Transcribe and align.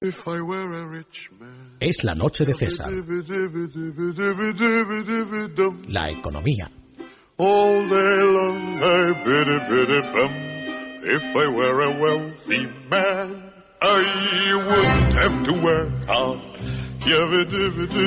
Es 0.00 0.24
la 2.04 2.14
noche 2.14 2.44
de 2.44 2.54
César. 2.54 2.92
La 5.88 6.10
economía. 6.10 6.70
All 7.36 7.88
day 7.88 8.22
long 8.22 8.80
I 8.80 9.12
biddy 9.24 9.58
biddy 9.68 10.00
bum. 10.12 10.30
If 11.02 11.34
I 11.34 11.48
were 11.48 11.82
a 11.82 11.90
wealthy 12.00 12.68
man, 12.88 13.52
I 13.82 14.54
wouldn't 14.54 15.14
have 15.14 15.42
to 15.42 15.52
work 15.60 15.90
hard. 16.06 16.38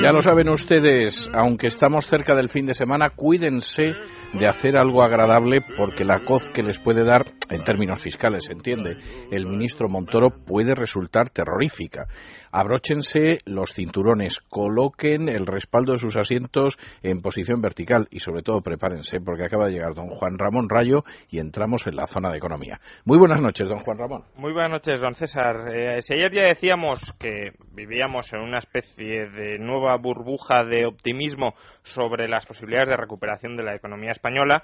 Ya 0.02 0.12
lo 0.12 0.20
saben 0.20 0.48
ustedes, 0.48 1.28
aunque 1.34 1.66
estamos 1.66 2.06
cerca 2.06 2.36
del 2.36 2.48
fin 2.48 2.66
de 2.66 2.74
semana, 2.74 3.10
cuídense 3.10 3.94
de 4.32 4.46
hacer 4.46 4.76
algo 4.76 5.02
agradable 5.02 5.60
porque 5.76 6.04
la 6.04 6.24
coz 6.24 6.48
que 6.50 6.62
les 6.62 6.78
puede 6.78 7.02
dar, 7.04 7.26
en 7.52 7.64
términos 7.64 8.02
fiscales, 8.02 8.44
se 8.44 8.52
entiende, 8.52 8.96
el 9.30 9.46
ministro 9.46 9.88
Montoro 9.88 10.30
puede 10.30 10.74
resultar 10.74 11.30
terrorífica. 11.30 12.06
Abróchense 12.50 13.38
los 13.44 13.72
cinturones, 13.72 14.40
coloquen 14.40 15.28
el 15.28 15.46
respaldo 15.46 15.92
de 15.92 15.98
sus 15.98 16.16
asientos 16.16 16.76
en 17.02 17.20
posición 17.20 17.60
vertical 17.60 18.08
y 18.10 18.20
sobre 18.20 18.42
todo 18.42 18.60
prepárense 18.60 19.20
porque 19.20 19.44
acaba 19.44 19.66
de 19.66 19.72
llegar 19.72 19.94
don 19.94 20.08
Juan 20.08 20.38
Ramón 20.38 20.68
Rayo 20.68 21.04
y 21.30 21.38
entramos 21.38 21.86
en 21.86 21.96
la 21.96 22.06
zona 22.06 22.30
de 22.30 22.38
economía. 22.38 22.80
Muy 23.04 23.18
buenas 23.18 23.40
noches, 23.40 23.68
don 23.68 23.80
Juan 23.80 23.98
Ramón. 23.98 24.24
Muy 24.36 24.52
buenas 24.52 24.72
noches, 24.72 25.00
don 25.00 25.14
César. 25.14 25.72
Eh, 25.72 26.02
si 26.02 26.14
ayer 26.14 26.32
ya 26.32 26.42
decíamos 26.42 27.14
que 27.18 27.52
vivíamos 27.72 28.32
en 28.32 28.40
una 28.40 28.58
especie 28.58 29.28
de 29.28 29.58
nueva 29.58 29.96
burbuja 29.96 30.64
de 30.64 30.86
optimismo 30.86 31.54
sobre 31.82 32.28
las 32.28 32.46
posibilidades 32.46 32.90
de 32.90 32.96
recuperación 32.96 33.56
de 33.56 33.62
la 33.62 33.74
economía 33.74 34.12
española. 34.12 34.62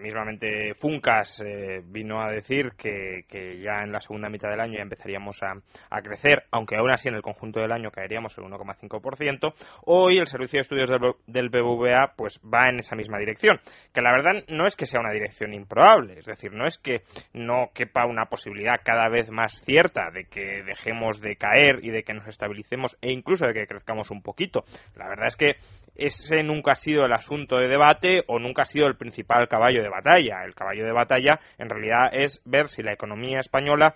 Mismamente 0.00 0.74
Funcas 0.74 1.40
eh, 1.44 1.82
vino 1.84 2.20
a 2.20 2.25
decir 2.30 2.72
que, 2.76 3.24
ya 3.60 3.82
en 3.82 3.92
la 3.92 4.00
segunda 4.00 4.28
mitad 4.28 4.50
del 4.50 4.60
año 4.60 4.76
ya 4.76 4.82
empezaríamos 4.82 5.40
a, 5.42 6.02
crecer, 6.02 6.44
aunque 6.50 6.76
aún 6.76 6.90
así 6.90 7.08
en 7.08 7.14
el 7.14 7.22
conjunto 7.22 7.60
del 7.60 7.72
año 7.72 7.90
caeríamos 7.90 8.36
el 8.38 8.44
1,5%. 8.44 9.54
Hoy 9.86 10.18
el 10.18 10.26
Servicio 10.26 10.58
de 10.58 10.62
Estudios 10.62 10.90
del, 10.90 11.14
del 11.26 11.48
BBVA 11.48 12.12
pues 12.16 12.40
va 12.42 12.68
en 12.68 12.78
esa 12.78 12.94
misma 12.94 13.18
dirección, 13.18 13.58
que 13.92 14.02
la 14.02 14.12
verdad 14.12 14.44
no 14.48 14.66
es 14.66 14.76
que 14.76 14.86
sea 14.86 15.00
una 15.00 15.12
dirección 15.12 15.54
improbable, 15.54 16.18
es 16.18 16.26
decir, 16.26 16.52
no 16.52 16.66
es 16.66 16.78
que 16.78 17.02
no 17.32 17.70
quepa 17.74 18.06
una 18.06 18.26
posibilidad 18.26 18.80
cada 18.84 19.08
vez 19.08 19.30
más 19.30 19.62
cierta 19.64 20.10
de 20.12 20.24
que 20.24 20.62
dejemos 20.64 21.20
de 21.20 21.36
caer 21.36 21.80
y 21.82 21.90
de 21.90 22.02
que 22.02 22.14
nos 22.14 22.26
estabilicemos 22.28 22.96
e 23.00 23.12
incluso 23.12 23.46
de 23.46 23.54
que 23.54 23.66
crezcamos 23.66 24.10
un 24.10 24.22
poquito. 24.22 24.64
La 24.96 25.08
verdad 25.08 25.26
es 25.26 25.36
que 25.36 25.56
ese 25.98 26.42
nunca 26.42 26.72
ha 26.72 26.76
sido 26.76 27.04
el 27.04 27.12
asunto 27.12 27.56
de 27.56 27.68
debate 27.68 28.22
o 28.26 28.38
nunca 28.38 28.62
ha 28.62 28.66
sido 28.66 28.86
el 28.86 28.96
principal 28.96 29.48
caballo 29.48 29.82
de 29.82 29.88
batalla. 29.88 30.44
El 30.44 30.54
caballo 30.54 30.84
de 30.84 30.92
batalla 30.92 31.40
en 31.58 31.68
realidad 31.68 32.10
es 32.12 32.42
ver 32.44 32.68
si 32.68 32.82
la 32.82 32.92
economía 32.92 33.40
española 33.40 33.94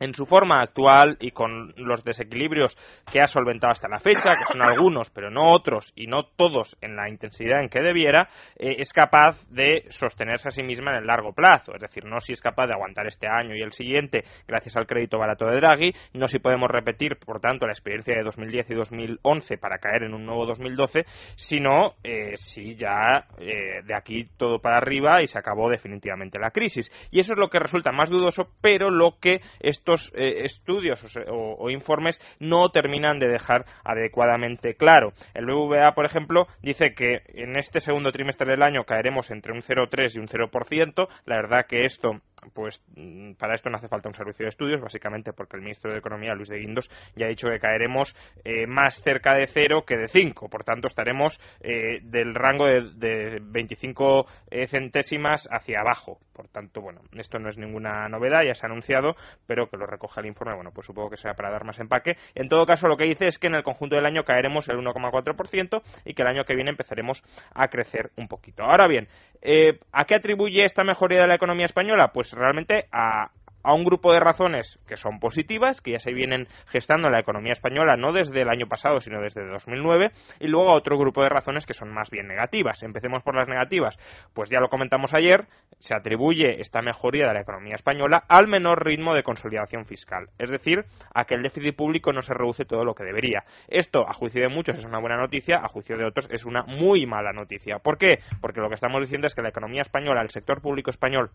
en 0.00 0.14
su 0.14 0.26
forma 0.26 0.60
actual 0.60 1.16
y 1.20 1.30
con 1.30 1.72
los 1.76 2.04
desequilibrios 2.04 2.76
que 3.10 3.20
ha 3.20 3.26
solventado 3.26 3.72
hasta 3.72 3.88
la 3.88 3.98
fecha, 3.98 4.34
que 4.34 4.52
son 4.52 4.62
algunos, 4.62 5.10
pero 5.10 5.30
no 5.30 5.52
otros 5.52 5.92
y 5.96 6.06
no 6.06 6.24
todos 6.24 6.76
en 6.80 6.96
la 6.96 7.08
intensidad 7.08 7.62
en 7.62 7.68
que 7.68 7.80
debiera, 7.80 8.28
eh, 8.56 8.76
es 8.78 8.92
capaz 8.92 9.42
de 9.48 9.84
sostenerse 9.88 10.48
a 10.48 10.50
sí 10.50 10.62
misma 10.62 10.92
en 10.92 10.98
el 10.98 11.06
largo 11.06 11.32
plazo. 11.32 11.74
Es 11.74 11.80
decir, 11.80 12.04
no 12.04 12.20
si 12.20 12.32
es 12.32 12.40
capaz 12.40 12.66
de 12.66 12.74
aguantar 12.74 13.06
este 13.06 13.26
año 13.26 13.54
y 13.54 13.62
el 13.62 13.72
siguiente 13.72 14.24
gracias 14.46 14.76
al 14.76 14.86
crédito 14.86 15.18
barato 15.18 15.46
de 15.46 15.56
Draghi, 15.56 15.94
no 16.14 16.26
si 16.28 16.38
podemos 16.38 16.70
repetir, 16.70 17.16
por 17.16 17.40
tanto, 17.40 17.66
la 17.66 17.72
experiencia 17.72 18.14
de 18.16 18.22
2010 18.22 18.70
y 18.70 18.74
2011 18.74 19.58
para 19.58 19.78
caer 19.78 20.04
en 20.04 20.14
un 20.14 20.26
nuevo 20.26 20.46
2012, 20.46 21.04
sino 21.36 21.94
eh, 22.02 22.36
si 22.36 22.76
ya 22.76 23.26
eh, 23.38 23.82
de 23.84 23.94
aquí 23.94 24.28
todo 24.36 24.58
para 24.58 24.78
arriba 24.78 25.22
y 25.22 25.26
se 25.26 25.38
acabó 25.38 25.70
definitivamente 25.70 26.38
la 26.38 26.50
crisis. 26.50 26.90
Y 27.10 27.20
eso 27.20 27.32
es 27.32 27.38
lo 27.38 27.48
que 27.48 27.58
resulta 27.58 27.92
más 27.92 28.10
dudoso, 28.10 28.48
pero 28.60 28.90
lo 28.90 29.18
que 29.20 29.40
estos 29.86 30.12
eh, 30.16 30.44
estudios 30.44 31.00
o, 31.28 31.70
informes 31.70 32.20
no 32.40 32.70
terminan 32.70 33.20
de 33.20 33.28
dejar 33.28 33.64
adecuadamente 33.84 34.74
claro. 34.74 35.12
El 35.34 35.46
BVA, 35.46 35.92
por 35.94 36.06
ejemplo, 36.06 36.46
dice 36.60 36.92
que 36.94 37.20
en 37.28 37.56
este 37.56 37.78
segundo 37.78 38.10
trimestre 38.10 38.50
del 38.50 38.62
año 38.62 38.84
caeremos 38.84 39.30
entre 39.30 39.52
un 39.52 39.62
0,3 39.62 40.16
y 40.16 40.18
un 40.18 40.26
0%. 40.26 41.08
La 41.24 41.36
verdad 41.36 41.66
que 41.68 41.84
esto 41.84 42.20
pues 42.54 42.82
mm, 42.94 43.32
para 43.34 43.54
esto 43.54 43.70
no 43.70 43.78
hace 43.78 43.88
falta 43.88 44.08
un 44.08 44.14
servicio 44.14 44.44
de 44.44 44.50
estudios, 44.50 44.80
básicamente 44.80 45.32
porque 45.32 45.56
el 45.56 45.62
ministro 45.62 45.92
de 45.92 45.98
Economía, 45.98 46.34
Luis 46.34 46.48
de 46.48 46.58
Guindos, 46.58 46.90
ya 47.14 47.26
ha 47.26 47.28
dicho 47.28 47.48
que 47.48 47.58
caeremos 47.58 48.14
eh, 48.44 48.66
más 48.66 49.02
cerca 49.02 49.34
de 49.34 49.46
cero 49.46 49.84
que 49.86 49.96
de 49.96 50.08
5. 50.08 50.48
Por 50.48 50.64
tanto, 50.64 50.86
estaremos 50.86 51.40
eh, 51.60 52.00
del 52.02 52.34
rango 52.34 52.66
de, 52.66 52.90
de 52.94 53.38
25 53.42 54.26
centésimas 54.68 55.48
hacia 55.50 55.80
abajo. 55.80 56.18
Por 56.32 56.48
tanto, 56.48 56.80
bueno, 56.80 57.00
esto 57.12 57.38
no 57.38 57.48
es 57.48 57.58
ninguna 57.58 58.08
novedad, 58.08 58.42
ya 58.42 58.54
se 58.54 58.66
ha 58.66 58.68
anunciado, 58.68 59.16
pero 59.46 59.68
que 59.68 59.76
lo 59.76 59.86
recoja 59.86 60.20
el 60.20 60.26
informe, 60.26 60.54
bueno, 60.54 60.70
pues 60.72 60.86
supongo 60.86 61.10
que 61.10 61.16
sea 61.16 61.34
para 61.34 61.50
dar 61.50 61.64
más 61.64 61.78
empaque. 61.78 62.16
En 62.34 62.48
todo 62.48 62.66
caso, 62.66 62.88
lo 62.88 62.96
que 62.96 63.04
dice 63.04 63.26
es 63.26 63.38
que 63.38 63.46
en 63.46 63.54
el 63.54 63.62
conjunto 63.62 63.96
del 63.96 64.06
año 64.06 64.24
caeremos 64.24 64.68
el 64.68 64.76
1,4% 64.76 65.82
y 66.04 66.14
que 66.14 66.22
el 66.22 66.28
año 66.28 66.44
que 66.44 66.54
viene 66.54 66.70
empezaremos 66.70 67.22
a 67.54 67.68
crecer 67.68 68.10
un 68.16 68.28
poquito. 68.28 68.64
Ahora 68.64 68.86
bien, 68.86 69.08
eh, 69.42 69.78
¿a 69.92 70.04
qué 70.04 70.14
atribuye 70.14 70.64
esta 70.64 70.84
mejoría 70.84 71.22
de 71.22 71.28
la 71.28 71.36
economía 71.36 71.66
española? 71.66 72.10
Pues 72.12 72.25
realmente 72.32 72.86
a, 72.92 73.30
a 73.66 73.74
un 73.74 73.84
grupo 73.84 74.12
de 74.12 74.20
razones 74.20 74.78
que 74.86 74.96
son 74.96 75.18
positivas, 75.18 75.80
que 75.80 75.90
ya 75.90 75.98
se 75.98 76.12
vienen 76.12 76.46
gestando 76.68 77.08
en 77.08 77.12
la 77.12 77.18
economía 77.18 77.50
española 77.50 77.96
no 77.96 78.12
desde 78.12 78.42
el 78.42 78.48
año 78.48 78.68
pasado, 78.68 79.00
sino 79.00 79.20
desde 79.20 79.44
2009, 79.44 80.12
y 80.38 80.46
luego 80.46 80.70
a 80.70 80.76
otro 80.76 80.96
grupo 80.96 81.24
de 81.24 81.30
razones 81.30 81.66
que 81.66 81.74
son 81.74 81.92
más 81.92 82.08
bien 82.08 82.28
negativas. 82.28 82.84
Empecemos 82.84 83.24
por 83.24 83.34
las 83.34 83.48
negativas. 83.48 83.98
Pues 84.34 84.50
ya 84.50 84.60
lo 84.60 84.68
comentamos 84.68 85.14
ayer, 85.14 85.46
se 85.80 85.96
atribuye 85.96 86.60
esta 86.60 86.80
mejoría 86.80 87.26
de 87.26 87.34
la 87.34 87.40
economía 87.40 87.74
española 87.74 88.22
al 88.28 88.46
menor 88.46 88.84
ritmo 88.84 89.14
de 89.14 89.24
consolidación 89.24 89.84
fiscal, 89.84 90.28
es 90.38 90.48
decir, 90.48 90.84
a 91.12 91.24
que 91.24 91.34
el 91.34 91.42
déficit 91.42 91.74
público 91.74 92.12
no 92.12 92.22
se 92.22 92.34
reduce 92.34 92.66
todo 92.66 92.84
lo 92.84 92.94
que 92.94 93.02
debería. 93.02 93.42
Esto, 93.66 94.08
a 94.08 94.12
juicio 94.12 94.42
de 94.42 94.48
muchos, 94.48 94.76
es 94.76 94.84
una 94.84 95.00
buena 95.00 95.16
noticia, 95.16 95.56
a 95.56 95.66
juicio 95.66 95.98
de 95.98 96.04
otros, 96.04 96.28
es 96.30 96.44
una 96.44 96.62
muy 96.62 97.04
mala 97.04 97.32
noticia. 97.32 97.80
¿Por 97.80 97.98
qué? 97.98 98.20
Porque 98.40 98.60
lo 98.60 98.68
que 98.68 98.76
estamos 98.76 99.00
diciendo 99.00 99.26
es 99.26 99.34
que 99.34 99.42
la 99.42 99.48
economía 99.48 99.82
española, 99.82 100.22
el 100.22 100.30
sector 100.30 100.62
público 100.62 100.90
español, 100.90 101.32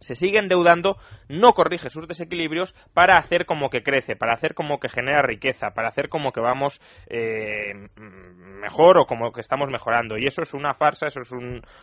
se 0.00 0.14
sigue 0.14 0.38
endeudando, 0.38 0.96
no 1.28 1.52
corrige 1.52 1.90
sus 1.90 2.08
desequilibrios 2.08 2.74
para 2.94 3.18
hacer 3.18 3.46
como 3.46 3.70
que 3.70 3.82
crece, 3.82 4.16
para 4.16 4.34
hacer 4.34 4.54
como 4.54 4.80
que 4.80 4.88
genera 4.88 5.22
riqueza, 5.22 5.70
para 5.70 5.88
hacer 5.88 6.08
como 6.08 6.32
que 6.32 6.40
vamos 6.40 6.80
eh, 7.08 7.74
mejor 7.96 8.98
o 8.98 9.06
como 9.06 9.32
que 9.32 9.40
estamos 9.40 9.70
mejorando. 9.70 10.18
Y 10.18 10.26
eso 10.26 10.42
es 10.42 10.54
una 10.54 10.74
farsa, 10.74 11.06
eso 11.06 11.20
es 11.20 11.30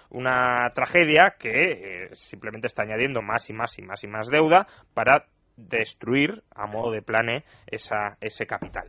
una 0.10 0.70
tragedia 0.74 1.36
que 1.40 1.72
eh, 1.72 2.10
simplemente 2.14 2.68
está 2.68 2.84
añadiendo 2.84 3.22
más 3.22 3.50
y 3.50 3.54
más 3.54 3.78
y 3.80 3.82
más 3.84 4.04
y 4.04 4.08
más 4.08 4.28
deuda 4.28 4.68
para 4.94 5.26
destruir 5.58 6.44
a 6.56 6.68
modo 6.68 6.92
de 6.92 7.02
plane 7.02 7.44
esa, 7.66 8.18
ese 8.22 8.46
capital. 8.46 8.88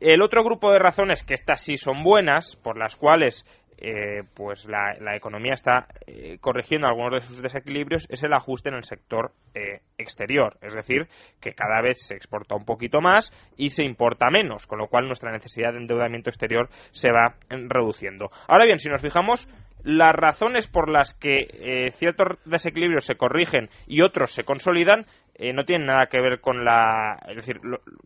El 0.00 0.22
otro 0.22 0.42
grupo 0.44 0.72
de 0.72 0.78
razones 0.78 1.24
que 1.24 1.34
estas 1.34 1.60
sí 1.60 1.76
son 1.76 2.04
buenas, 2.04 2.56
por 2.56 2.78
las 2.78 2.96
cuales 2.96 3.44
eh, 3.78 4.22
pues 4.34 4.66
la, 4.66 5.16
economía 5.16 5.54
está 5.54 5.86
eh, 6.06 6.38
corrigiendo 6.40 6.86
algunos 6.86 7.12
de 7.12 7.26
sus 7.26 7.42
desequilibrios 7.42 8.06
es 8.08 8.22
el 8.22 8.32
ajuste 8.32 8.68
en 8.68 8.76
el 8.76 8.84
sector 8.84 9.32
eh, 9.54 9.80
exterior, 9.98 10.56
es 10.62 10.74
decir, 10.74 11.08
que 11.40 11.54
cada 11.54 11.80
vez 11.80 11.98
se 12.06 12.14
exporta 12.14 12.54
un 12.54 12.64
poquito 12.64 13.00
más 13.00 13.30
y 13.56 13.70
se 13.70 13.84
importa 13.84 14.30
menos, 14.30 14.66
con 14.66 14.78
lo 14.78 14.88
cual 14.88 15.06
nuestra 15.06 15.32
necesidad 15.32 15.72
de 15.72 15.78
endeudamiento 15.78 16.30
exterior 16.30 16.68
se 16.92 17.10
va 17.10 17.34
reduciendo. 17.48 18.30
Ahora 18.48 18.66
bien, 18.66 18.78
si 18.78 18.88
nos 18.88 19.02
fijamos, 19.02 19.48
las 19.82 20.14
razones 20.14 20.66
por 20.66 20.88
las 20.88 21.12
que 21.14 21.92
ciertos 21.98 22.38
desequilibrios 22.46 23.04
se 23.04 23.16
corrigen 23.16 23.68
y 23.86 24.00
otros 24.00 24.32
se 24.32 24.44
consolidan 24.44 25.04
eh, 25.36 25.52
no 25.52 25.64
tienen 25.64 25.86
nada 25.86 26.06
que 26.06 26.20
ver 26.20 26.40
con 26.40 26.64
la. 26.64 27.18
Es 27.28 27.36
decir, 27.36 27.60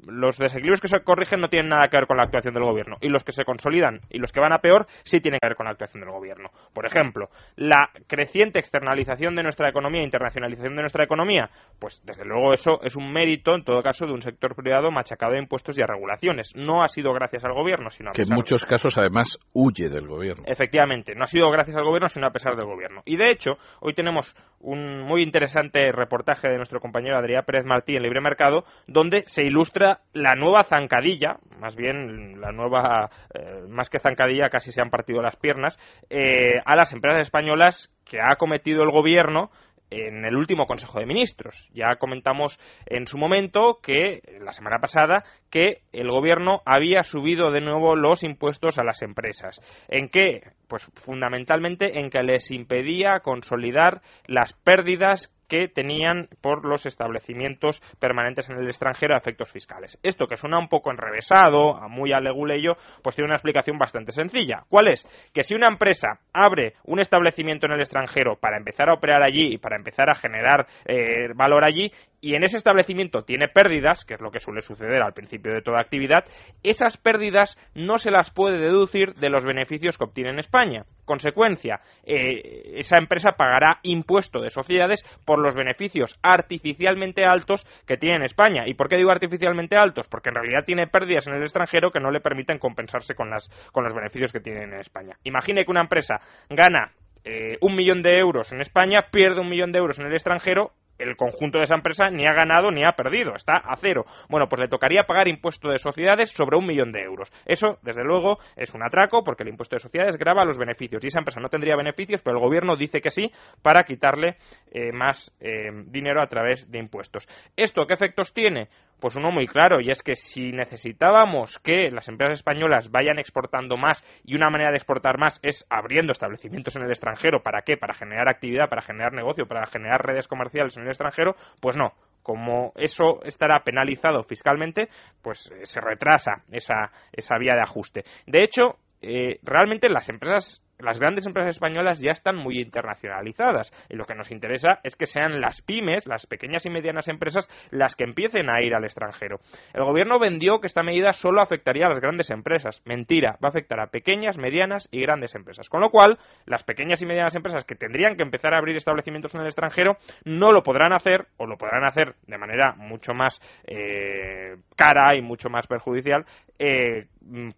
los 0.06 0.38
desequilibrios 0.38 0.80
que 0.80 0.88
se 0.88 1.00
corrigen 1.00 1.40
no 1.40 1.48
tienen 1.48 1.68
nada 1.68 1.88
que 1.88 1.98
ver 1.98 2.06
con 2.06 2.16
la 2.16 2.22
actuación 2.22 2.54
del 2.54 2.64
gobierno. 2.64 2.96
Y 3.00 3.08
los 3.08 3.22
que 3.22 3.32
se 3.32 3.44
consolidan 3.44 4.00
y 4.08 4.18
los 4.18 4.32
que 4.32 4.40
van 4.40 4.52
a 4.52 4.58
peor 4.58 4.86
sí 5.04 5.20
tienen 5.20 5.38
que 5.40 5.48
ver 5.48 5.56
con 5.56 5.66
la 5.66 5.72
actuación 5.72 6.02
del 6.02 6.10
gobierno. 6.10 6.50
Por 6.72 6.86
ejemplo, 6.86 7.28
la 7.56 7.90
creciente 8.06 8.58
externalización 8.60 9.36
de 9.36 9.42
nuestra 9.42 9.68
economía, 9.68 10.02
internacionalización 10.02 10.76
de 10.76 10.82
nuestra 10.82 11.04
economía, 11.04 11.50
pues 11.78 12.02
desde 12.06 12.24
luego 12.24 12.54
eso 12.54 12.80
es 12.82 12.96
un 12.96 13.12
mérito, 13.12 13.54
en 13.54 13.64
todo 13.64 13.82
caso, 13.82 14.06
de 14.06 14.12
un 14.12 14.22
sector 14.22 14.54
privado 14.54 14.90
machacado 14.90 15.32
de 15.32 15.40
impuestos 15.40 15.78
y 15.78 15.82
a 15.82 15.86
regulaciones. 15.86 16.54
No 16.56 16.82
ha 16.82 16.88
sido 16.88 17.12
gracias 17.12 17.44
al 17.44 17.52
gobierno, 17.52 17.90
sino 17.90 18.10
a 18.10 18.12
Que 18.14 18.22
en 18.22 18.34
muchos 18.34 18.64
casos, 18.64 18.96
además, 18.96 19.38
huye 19.52 19.88
del 19.88 20.06
gobierno. 20.06 20.44
Efectivamente, 20.46 21.14
no 21.14 21.24
ha 21.24 21.26
sido 21.26 21.50
gracias 21.50 21.76
al 21.76 21.84
gobierno, 21.84 22.08
sino 22.08 22.26
a 22.26 22.30
pesar 22.30 22.56
del 22.56 22.64
gobierno. 22.64 23.02
Y 23.04 23.16
de 23.16 23.30
hecho, 23.30 23.58
hoy 23.80 23.92
tenemos 23.92 24.34
un 24.60 25.02
muy 25.02 25.22
interesante 25.22 25.92
reportaje 25.92 26.48
de 26.48 26.56
nuestro 26.56 26.80
compañero 26.80 27.17
Adrián 27.18 27.44
Pérez 27.44 27.64
Martí 27.64 27.96
en 27.96 28.02
Libre 28.02 28.20
Mercado, 28.20 28.64
donde 28.86 29.22
se 29.26 29.44
ilustra 29.44 30.00
la 30.12 30.34
nueva 30.36 30.64
zancadilla, 30.64 31.36
más 31.60 31.76
bien 31.76 32.40
la 32.40 32.52
nueva, 32.52 33.10
eh, 33.34 33.62
más 33.68 33.90
que 33.90 34.00
zancadilla, 34.00 34.50
casi 34.50 34.72
se 34.72 34.80
han 34.80 34.90
partido 34.90 35.22
las 35.22 35.36
piernas, 35.36 35.78
eh, 36.10 36.60
a 36.64 36.76
las 36.76 36.92
empresas 36.92 37.22
españolas 37.22 37.92
que 38.04 38.18
ha 38.20 38.36
cometido 38.36 38.82
el 38.82 38.90
gobierno 38.90 39.50
en 39.90 40.24
el 40.24 40.36
último 40.36 40.66
Consejo 40.66 40.98
de 40.98 41.06
Ministros. 41.06 41.68
Ya 41.72 41.96
comentamos 41.96 42.58
en 42.86 43.06
su 43.06 43.18
momento 43.18 43.78
que, 43.82 44.20
la 44.40 44.52
semana 44.52 44.78
pasada, 44.80 45.24
que 45.50 45.78
el 45.92 46.10
Gobierno 46.10 46.60
había 46.66 47.02
subido 47.02 47.50
de 47.50 47.60
nuevo 47.60 47.96
los 47.96 48.22
impuestos 48.22 48.78
a 48.78 48.84
las 48.84 49.02
empresas. 49.02 49.60
¿En 49.88 50.08
qué? 50.08 50.42
Pues 50.68 50.84
fundamentalmente 50.94 51.98
en 52.00 52.10
que 52.10 52.22
les 52.22 52.50
impedía 52.50 53.20
consolidar 53.20 54.02
las 54.26 54.52
pérdidas 54.52 55.34
que 55.48 55.68
tenían 55.68 56.28
por 56.40 56.64
los 56.64 56.86
establecimientos 56.86 57.80
permanentes 57.98 58.48
en 58.50 58.58
el 58.58 58.66
extranjero 58.66 59.14
a 59.14 59.18
efectos 59.18 59.50
fiscales. 59.50 59.98
Esto 60.02 60.26
que 60.26 60.36
suena 60.36 60.58
un 60.58 60.68
poco 60.68 60.90
enrevesado, 60.90 61.80
muy 61.88 62.12
aleguleyo, 62.12 62.76
pues 63.02 63.16
tiene 63.16 63.26
una 63.26 63.36
explicación 63.36 63.78
bastante 63.78 64.12
sencilla. 64.12 64.64
¿Cuál 64.68 64.88
es? 64.88 65.06
Que 65.32 65.42
si 65.42 65.54
una 65.54 65.68
empresa 65.68 66.20
abre 66.32 66.74
un 66.84 67.00
establecimiento 67.00 67.66
en 67.66 67.72
el 67.72 67.80
extranjero 67.80 68.36
para 68.36 68.58
empezar 68.58 68.88
a 68.90 68.94
operar 68.94 69.22
allí 69.22 69.54
y 69.54 69.58
para 69.58 69.76
empezar 69.76 70.10
a 70.10 70.14
generar 70.14 70.66
eh, 70.84 71.28
valor 71.34 71.64
allí, 71.64 71.90
y 72.20 72.34
en 72.34 72.44
ese 72.44 72.56
establecimiento 72.56 73.22
tiene 73.22 73.48
pérdidas, 73.48 74.04
que 74.04 74.14
es 74.14 74.20
lo 74.20 74.30
que 74.30 74.40
suele 74.40 74.62
suceder 74.62 75.02
al 75.02 75.12
principio 75.12 75.52
de 75.52 75.62
toda 75.62 75.80
actividad, 75.80 76.24
esas 76.62 76.96
pérdidas 76.96 77.56
no 77.74 77.98
se 77.98 78.10
las 78.10 78.30
puede 78.30 78.58
deducir 78.58 79.14
de 79.14 79.30
los 79.30 79.44
beneficios 79.44 79.96
que 79.96 80.04
obtiene 80.04 80.30
en 80.30 80.38
España. 80.38 80.84
Consecuencia, 81.04 81.80
eh, 82.04 82.74
esa 82.76 82.96
empresa 82.98 83.32
pagará 83.32 83.78
impuesto 83.82 84.40
de 84.40 84.50
sociedades 84.50 85.04
por 85.24 85.38
los 85.38 85.54
beneficios 85.54 86.18
artificialmente 86.22 87.24
altos 87.24 87.66
que 87.86 87.96
tiene 87.96 88.16
en 88.16 88.24
España. 88.24 88.66
¿Y 88.66 88.74
por 88.74 88.88
qué 88.88 88.96
digo 88.96 89.10
artificialmente 89.10 89.76
altos? 89.76 90.08
Porque 90.08 90.30
en 90.30 90.34
realidad 90.34 90.64
tiene 90.66 90.86
pérdidas 90.86 91.26
en 91.28 91.34
el 91.34 91.42
extranjero 91.42 91.90
que 91.90 92.00
no 92.00 92.10
le 92.10 92.20
permiten 92.20 92.58
compensarse 92.58 93.14
con, 93.14 93.30
las, 93.30 93.48
con 93.72 93.84
los 93.84 93.94
beneficios 93.94 94.32
que 94.32 94.40
tiene 94.40 94.64
en 94.64 94.74
España. 94.74 95.16
Imagine 95.24 95.64
que 95.64 95.70
una 95.70 95.82
empresa 95.82 96.20
gana 96.50 96.92
eh, 97.24 97.58
un 97.60 97.74
millón 97.74 98.02
de 98.02 98.18
euros 98.18 98.52
en 98.52 98.60
España, 98.60 99.06
pierde 99.10 99.40
un 99.40 99.48
millón 99.48 99.72
de 99.72 99.78
euros 99.78 99.98
en 99.98 100.06
el 100.06 100.14
extranjero 100.14 100.72
el 100.98 101.16
conjunto 101.16 101.58
de 101.58 101.64
esa 101.64 101.74
empresa 101.74 102.10
ni 102.10 102.26
ha 102.26 102.32
ganado 102.32 102.70
ni 102.70 102.84
ha 102.84 102.92
perdido, 102.92 103.34
está 103.34 103.56
a 103.56 103.76
cero. 103.76 104.04
Bueno, 104.28 104.48
pues 104.48 104.60
le 104.60 104.68
tocaría 104.68 105.04
pagar 105.04 105.28
impuesto 105.28 105.68
de 105.68 105.78
sociedades 105.78 106.30
sobre 106.32 106.56
un 106.56 106.66
millón 106.66 106.92
de 106.92 107.02
euros. 107.02 107.30
Eso, 107.46 107.78
desde 107.82 108.04
luego, 108.04 108.38
es 108.56 108.74
un 108.74 108.82
atraco 108.82 109.24
porque 109.24 109.42
el 109.42 109.50
impuesto 109.50 109.76
de 109.76 109.80
sociedades 109.80 110.16
grava 110.16 110.44
los 110.44 110.58
beneficios 110.58 111.02
y 111.04 111.08
esa 111.08 111.20
empresa 111.20 111.40
no 111.40 111.48
tendría 111.48 111.76
beneficios, 111.76 112.22
pero 112.22 112.36
el 112.36 112.42
gobierno 112.42 112.76
dice 112.76 113.00
que 113.00 113.10
sí 113.10 113.30
para 113.62 113.84
quitarle 113.84 114.36
eh, 114.70 114.92
más 114.92 115.32
eh, 115.40 115.70
dinero 115.86 116.22
a 116.22 116.26
través 116.26 116.70
de 116.70 116.78
impuestos. 116.78 117.28
¿Esto 117.56 117.86
qué 117.86 117.94
efectos 117.94 118.32
tiene? 118.32 118.68
Pues 119.00 119.14
uno 119.14 119.30
muy 119.30 119.46
claro, 119.46 119.80
y 119.80 119.90
es 119.90 120.02
que 120.02 120.16
si 120.16 120.50
necesitábamos 120.50 121.58
que 121.60 121.90
las 121.90 122.08
empresas 122.08 122.40
españolas 122.40 122.90
vayan 122.90 123.18
exportando 123.18 123.76
más, 123.76 124.02
y 124.24 124.34
una 124.34 124.50
manera 124.50 124.70
de 124.70 124.76
exportar 124.76 125.18
más 125.18 125.38
es 125.42 125.64
abriendo 125.70 126.12
establecimientos 126.12 126.74
en 126.76 126.82
el 126.82 126.90
extranjero, 126.90 127.42
¿para 127.42 127.62
qué? 127.62 127.76
Para 127.76 127.94
generar 127.94 128.28
actividad, 128.28 128.68
para 128.68 128.82
generar 128.82 129.12
negocio, 129.12 129.46
para 129.46 129.66
generar 129.66 130.04
redes 130.04 130.26
comerciales 130.26 130.76
en 130.76 130.82
el 130.82 130.88
extranjero, 130.88 131.36
pues 131.60 131.76
no. 131.76 131.92
Como 132.22 132.72
eso 132.74 133.22
estará 133.22 133.60
penalizado 133.60 134.22
fiscalmente, 134.24 134.88
pues 135.22 135.50
eh, 135.52 135.64
se 135.64 135.80
retrasa 135.80 136.42
esa, 136.50 136.90
esa 137.12 137.38
vía 137.38 137.54
de 137.54 137.62
ajuste. 137.62 138.04
De 138.26 138.42
hecho, 138.42 138.76
eh, 139.00 139.38
realmente 139.44 139.88
las 139.88 140.08
empresas 140.08 140.60
las 140.78 140.98
grandes 140.98 141.26
empresas 141.26 141.56
españolas 141.56 142.00
ya 142.00 142.12
están 142.12 142.36
muy 142.36 142.60
internacionalizadas 142.60 143.72
y 143.88 143.96
lo 143.96 144.04
que 144.04 144.14
nos 144.14 144.30
interesa 144.30 144.80
es 144.84 144.96
que 144.96 145.06
sean 145.06 145.40
las 145.40 145.62
pymes, 145.62 146.06
las 146.06 146.26
pequeñas 146.26 146.66
y 146.66 146.70
medianas 146.70 147.08
empresas, 147.08 147.48
las 147.70 147.96
que 147.96 148.04
empiecen 148.04 148.48
a 148.50 148.62
ir 148.62 148.74
al 148.74 148.84
extranjero. 148.84 149.40
El 149.74 149.84
gobierno 149.84 150.18
vendió 150.18 150.60
que 150.60 150.66
esta 150.66 150.82
medida 150.82 151.12
solo 151.12 151.42
afectaría 151.42 151.86
a 151.86 151.90
las 151.90 152.00
grandes 152.00 152.30
empresas. 152.30 152.82
Mentira, 152.84 153.38
va 153.42 153.48
a 153.48 153.50
afectar 153.50 153.80
a 153.80 153.88
pequeñas, 153.88 154.38
medianas 154.38 154.88
y 154.92 155.00
grandes 155.00 155.34
empresas. 155.34 155.68
Con 155.68 155.80
lo 155.80 155.90
cual, 155.90 156.18
las 156.46 156.62
pequeñas 156.62 157.02
y 157.02 157.06
medianas 157.06 157.34
empresas 157.34 157.64
que 157.64 157.74
tendrían 157.74 158.16
que 158.16 158.22
empezar 158.22 158.54
a 158.54 158.58
abrir 158.58 158.76
establecimientos 158.76 159.34
en 159.34 159.40
el 159.40 159.46
extranjero 159.46 159.96
no 160.24 160.52
lo 160.52 160.62
podrán 160.62 160.92
hacer 160.92 161.26
o 161.36 161.46
lo 161.46 161.56
podrán 161.56 161.84
hacer 161.84 162.14
de 162.26 162.38
manera 162.38 162.74
mucho 162.76 163.14
más 163.14 163.40
eh, 163.66 164.56
cara 164.76 165.16
y 165.16 165.22
mucho 165.22 165.50
más 165.50 165.66
perjudicial 165.66 166.24
eh, 166.58 167.06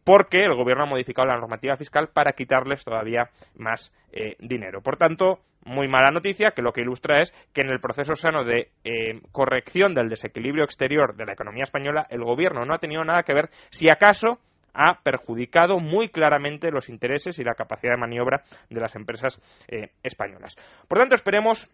porque 0.05 0.45
el 0.45 0.55
gobierno 0.55 0.85
ha 0.85 0.89
modificado 0.89 1.29
la 1.29 1.39
normativa 1.39 1.77
fiscal 1.77 2.09
para 2.13 2.33
quitarles 2.33 2.85
todavía 2.85 3.31
más 3.57 3.93
eh, 4.13 4.37
dinero. 4.41 4.83
Por 4.83 4.97
tanto, 4.97 5.41
muy 5.65 5.89
mala 5.89 6.11
noticia, 6.11 6.53
que 6.55 6.63
lo 6.63 6.73
que 6.73 6.83
ilustra 6.83 7.21
es 7.21 7.33
que 7.55 7.63
en 7.63 7.71
el 7.71 7.81
proceso 7.81 8.15
sano 8.15 8.45
de 8.45 8.69
eh, 8.85 9.21
corrección 9.33 9.95
del 9.95 10.09
desequilibrio 10.09 10.65
exterior 10.65 11.17
de 11.17 11.27
la 11.27 11.33
economía 11.33 11.65
española, 11.65 12.07
el 12.11 12.25
gobierno 12.25 12.65
no 12.65 12.75
ha 12.75 12.79
tenido 12.79 13.05
nada 13.05 13.23
que 13.23 13.35
ver, 13.35 13.51
si 13.71 13.89
acaso 13.89 14.39
ha 14.73 15.01
perjudicado 15.03 15.81
muy 15.81 16.11
claramente 16.11 16.71
los 16.71 16.89
intereses 16.89 17.39
y 17.39 17.45
la 17.45 17.55
capacidad 17.55 17.95
de 17.95 18.01
maniobra 18.01 18.45
de 18.69 18.81
las 18.81 18.95
empresas 18.95 19.43
españolas. 20.05 20.55
Por 20.87 20.99
tanto, 20.99 21.17
esperemos 21.17 21.69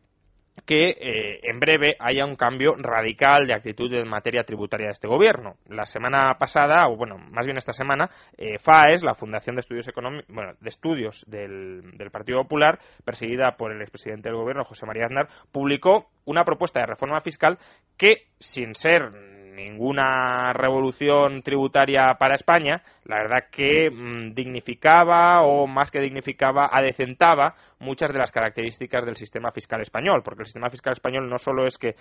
que 0.65 0.91
eh, 0.91 1.41
en 1.43 1.61
breve 1.61 1.97
haya 1.99 2.25
un 2.25 2.37
cambio 2.37 2.75
radical 2.77 3.47
de 3.47 3.55
actitud 3.55 3.93
en 3.93 4.09
materia 4.09 4.45
tributaria 4.45 4.87
de 4.87 4.93
este 4.93 5.09
gobierno. 5.09 5.57
La 5.69 5.85
semana 5.85 6.37
pasada, 6.39 6.89
o 6.89 6.97
bueno, 6.97 7.19
más 7.19 7.45
bien 7.45 7.59
esta 7.59 7.73
semana, 7.73 8.11
eh, 8.39 8.59
FAES, 8.59 9.03
la 9.03 9.15
Fundación 9.15 9.57
de 9.57 9.61
Estudios 9.61 9.87
bueno, 10.29 10.53
de 10.59 10.69
Estudios 10.69 11.25
del, 11.29 11.97
del 11.97 12.11
Partido 12.11 12.43
Popular, 12.43 12.79
perseguida 13.05 13.57
por 13.57 13.73
el 13.73 13.83
expresidente 13.83 14.29
del 14.29 14.39
gobierno, 14.39 14.65
José 14.65 14.87
María 14.87 15.07
Aznar, 15.07 15.29
publicó 15.53 16.07
una 16.25 16.45
propuesta 16.45 16.81
de 16.81 16.87
reforma 16.87 17.21
fiscal 17.21 17.59
que, 17.97 18.25
sin 18.39 18.75
ser 18.75 19.13
ninguna 19.57 20.53
revolución 20.53 21.43
tributaria 21.43 22.15
para 22.19 22.35
España, 22.35 22.83
la 23.07 23.17
verdad 23.19 23.49
que 23.51 23.91
mm, 23.91 24.35
dignificaba 24.35 25.43
o 25.43 25.67
más 25.67 25.91
que 25.91 26.01
dignificaba, 26.01 26.69
adecentaba 26.73 27.55
muchas 27.79 28.13
de 28.13 28.19
las 28.19 28.33
características 28.33 29.05
del 29.05 29.17
sistema 29.17 29.53
fiscal 29.53 29.81
español, 29.81 30.23
porque 30.25 30.43
el 30.43 30.47
sistema 30.47 30.71
fiscal 30.71 30.93
español 30.93 31.29
no 31.29 31.39
solo 31.39 31.67
es 31.67 31.79
que 31.79 31.95